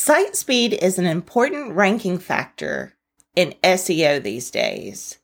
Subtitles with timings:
[0.00, 2.94] Site speed is an important ranking factor
[3.34, 5.18] in SEO these days.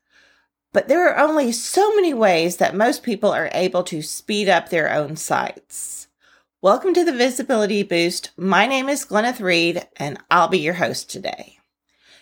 [0.72, 4.68] But there are only so many ways that most people are able to speed up
[4.68, 6.08] their own sites.
[6.60, 8.32] Welcome to the Visibility Boost.
[8.36, 11.60] My name is Glenneth Reed, and I'll be your host today.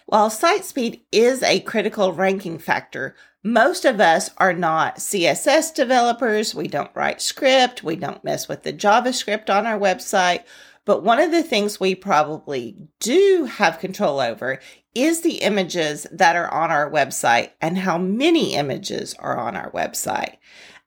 [0.05, 6.55] While site speed is a critical ranking factor, most of us are not CSS developers.
[6.55, 7.83] We don't write script.
[7.83, 10.45] We don't mess with the JavaScript on our website.
[10.85, 14.59] But one of the things we probably do have control over
[14.95, 19.71] is the images that are on our website and how many images are on our
[19.71, 20.37] website.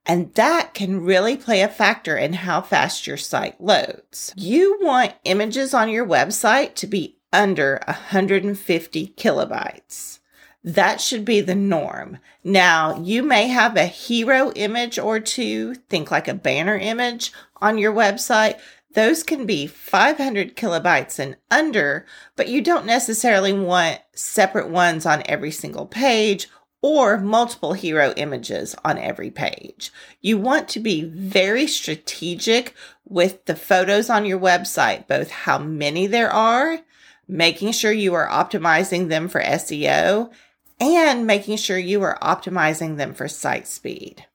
[0.06, 4.34] And that can really play a factor in how fast your site loads.
[4.36, 10.20] You want images on your website to be under 150 kilobytes.
[10.64, 12.18] That should be the norm.
[12.44, 17.32] Now, you may have a hero image or two, think like a banner image
[17.62, 18.60] on your website,
[18.96, 22.06] those can be 500 kilobytes and under,
[22.36, 26.48] but you don't necessarily want separate ones on every single page
[26.82, 29.92] or multiple hero images on every page.
[30.22, 32.74] You want to be very strategic
[33.08, 36.80] with the photos on your website, both how many there are,
[37.28, 40.32] making sure you are optimizing them for SEO,
[40.80, 44.26] and making sure you are optimizing them for site speed.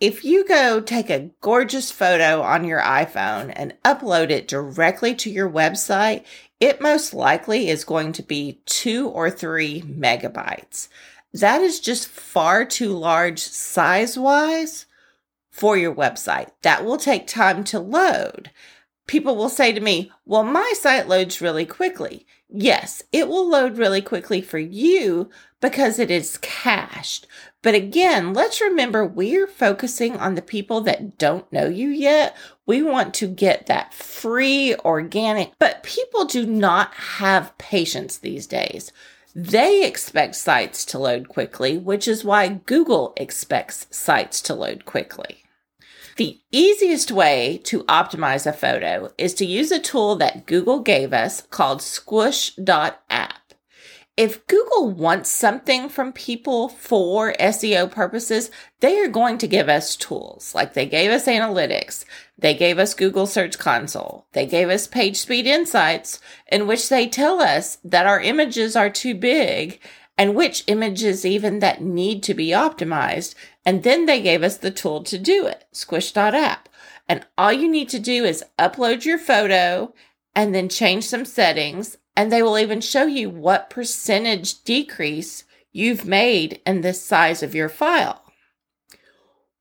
[0.00, 5.30] If you go take a gorgeous photo on your iPhone and upload it directly to
[5.30, 6.24] your website,
[6.60, 10.86] it most likely is going to be two or three megabytes.
[11.32, 14.86] That is just far too large size wise
[15.50, 16.52] for your website.
[16.62, 18.52] That will take time to load.
[19.08, 22.24] People will say to me, well, my site loads really quickly.
[22.48, 25.28] Yes, it will load really quickly for you
[25.60, 27.26] because it is cached.
[27.62, 32.36] But again, let's remember we're focusing on the people that don't know you yet.
[32.66, 38.92] We want to get that free, organic, but people do not have patience these days.
[39.34, 45.44] They expect sites to load quickly, which is why Google expects sites to load quickly.
[46.16, 51.12] The easiest way to optimize a photo is to use a tool that Google gave
[51.12, 53.37] us called squoosh.app.
[54.18, 59.94] If Google wants something from people for SEO purposes, they are going to give us
[59.94, 60.56] tools.
[60.56, 62.04] Like they gave us analytics,
[62.36, 66.18] they gave us Google Search Console, they gave us Page Speed Insights,
[66.50, 69.78] in which they tell us that our images are too big
[70.18, 73.36] and which images even that need to be optimized.
[73.64, 76.68] And then they gave us the tool to do it, squoosh.app.
[77.08, 79.94] And all you need to do is upload your photo
[80.34, 81.98] and then change some settings.
[82.18, 87.54] And they will even show you what percentage decrease you've made in the size of
[87.54, 88.24] your file.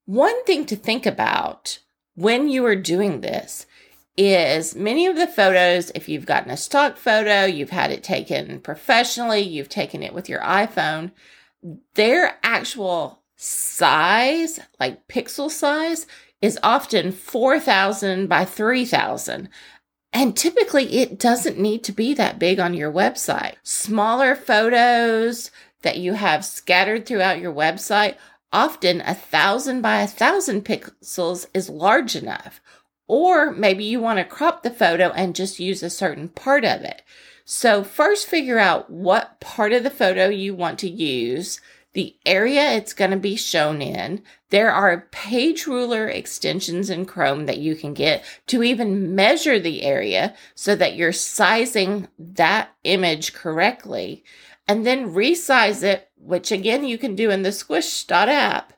[0.05, 1.77] One thing to think about
[2.15, 3.67] when you are doing this
[4.17, 8.59] is many of the photos, if you've gotten a stock photo, you've had it taken
[8.59, 11.11] professionally, you've taken it with your iPhone,
[11.93, 16.07] their actual size, like pixel size,
[16.41, 19.47] is often 4,000 by 3,000.
[20.19, 23.53] And typically, it doesn't need to be that big on your website.
[23.61, 25.51] Smaller photos
[25.83, 28.15] that you have scattered throughout your website,
[28.51, 32.59] often a thousand by a thousand pixels is large enough.
[33.07, 36.81] Or maybe you want to crop the photo and just use a certain part of
[36.81, 37.03] it.
[37.45, 41.61] So first figure out what part of the photo you want to use,
[41.93, 44.21] the area it's going to be shown in.
[44.49, 49.83] There are page ruler extensions in Chrome that you can get to even measure the
[49.83, 54.23] area so that you're sizing that image correctly
[54.67, 58.73] and then resize it, which again you can do in the squoosh.app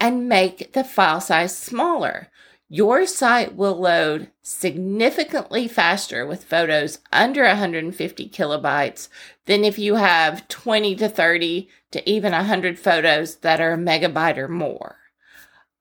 [0.00, 2.28] and make the file size smaller.
[2.72, 9.08] Your site will load significantly faster with photos under 150 kilobytes
[9.46, 14.36] than if you have 20 to 30 to even 100 photos that are a megabyte
[14.36, 14.98] or more.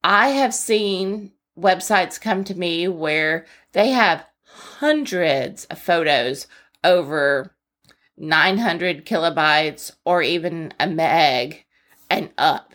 [0.04, 6.48] I have seen websites come to me where they have hundreds of photos
[6.84, 7.54] over
[8.18, 11.66] 900 kilobytes or even a meg
[12.10, 12.74] and up.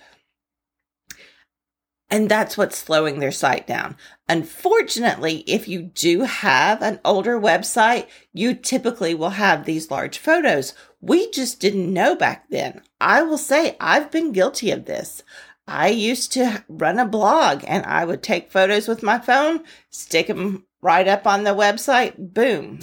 [2.15, 3.97] And that's what's slowing their site down.
[4.29, 10.75] Unfortunately, if you do have an older website, you typically will have these large photos.
[11.01, 12.83] We just didn't know back then.
[13.01, 15.25] I will say I've been guilty of this.
[15.67, 20.29] I used to run a blog and I would take photos with my phone, stick
[20.29, 22.79] them right up on the website, boom.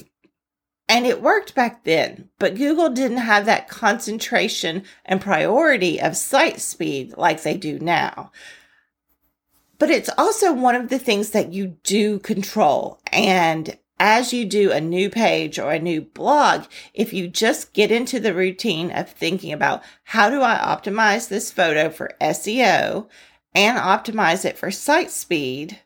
[0.89, 6.59] And it worked back then, but Google didn't have that concentration and priority of site
[6.59, 8.29] speed like they do now
[9.81, 12.99] but it's also one of the things that you do control.
[13.11, 17.91] And as you do a new page or a new blog, if you just get
[17.91, 23.07] into the routine of thinking about how do I optimize this photo for SEO
[23.55, 25.79] and optimize it for site speed,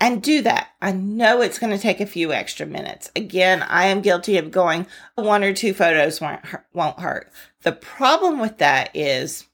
[0.00, 0.68] and do that.
[0.80, 3.10] I know it's going to take a few extra minutes.
[3.14, 7.30] Again, I am guilty of going one or two photos won't hurt.
[7.64, 9.44] The problem with that is,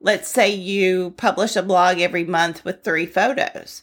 [0.00, 3.82] let's say you publish a blog every month with three photos.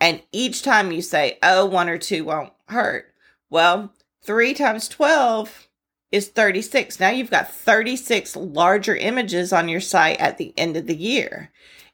[0.00, 3.12] And each time you say, oh, one or two won't hurt.
[3.50, 3.92] Well,
[4.22, 5.68] three times 12
[6.12, 7.00] is 36.
[7.00, 11.50] Now you've got 36 larger images on your site at the end of the year.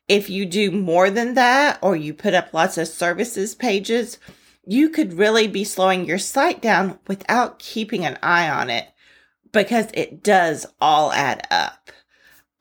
[0.08, 4.18] If you do more than that, or you put up lots of services pages,
[4.66, 8.88] you could really be slowing your site down without keeping an eye on it
[9.52, 11.90] because it does all add up.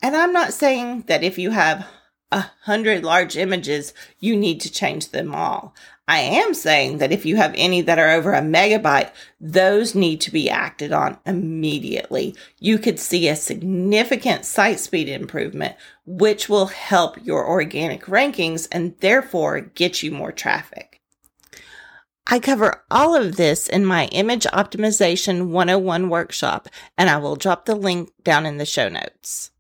[0.02, 1.88] And I'm not saying that if you have
[2.32, 5.76] a hundred large images, you need to change them all.
[6.08, 10.20] I am saying that if you have any that are over a megabyte, those need
[10.22, 12.36] to be acted on immediately.
[12.60, 15.76] You could see a significant site speed improvement,
[16.06, 21.00] which will help your organic rankings and therefore get you more traffic.
[22.28, 26.68] I cover all of this in my image optimization 101 workshop,
[26.98, 29.51] and I will drop the link down in the show notes.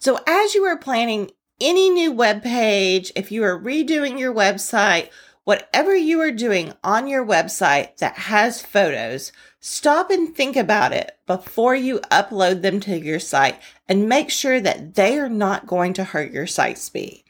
[0.00, 1.30] So as you are planning
[1.60, 5.10] any new web page, if you are redoing your website,
[5.44, 9.30] whatever you are doing on your website that has photos,
[9.60, 13.60] stop and think about it before you upload them to your site
[13.90, 17.22] and make sure that they are not going to hurt your site speed.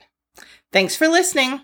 [0.72, 1.62] Thanks for listening.